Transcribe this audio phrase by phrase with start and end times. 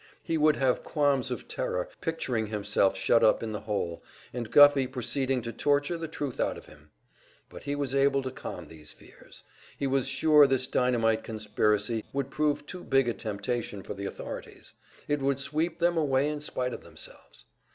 [0.23, 4.87] He would have qualms of terror, picturing himself shut up in the hole, and Guffey
[4.87, 6.89] proceeding to torture the truth out of him.
[7.51, 9.43] But he was able to calm these fears.
[9.77, 14.73] He was sure this dynamite conspiracy would prove too big a temptation for the authorities;
[15.07, 17.45] it would sweep them away in spite of themselves.